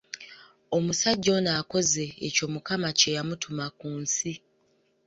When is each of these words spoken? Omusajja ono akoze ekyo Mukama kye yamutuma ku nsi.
Omusajja 0.77 1.29
ono 1.37 1.51
akoze 1.61 2.05
ekyo 2.27 2.45
Mukama 2.53 2.89
kye 2.99 3.11
yamutuma 3.17 3.65
ku 3.79 3.89
nsi. 4.01 4.31